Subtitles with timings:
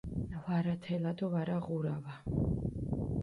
[0.43, 2.13] ვარა თელა დო ვარა ღურავა